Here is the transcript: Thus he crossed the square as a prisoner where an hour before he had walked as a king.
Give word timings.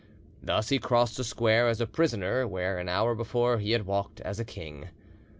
Thus 0.41 0.69
he 0.69 0.79
crossed 0.79 1.17
the 1.17 1.23
square 1.23 1.67
as 1.67 1.79
a 1.79 1.85
prisoner 1.85 2.47
where 2.47 2.79
an 2.79 2.89
hour 2.89 3.13
before 3.13 3.59
he 3.59 3.73
had 3.73 3.85
walked 3.85 4.19
as 4.21 4.39
a 4.39 4.43
king. 4.43 4.87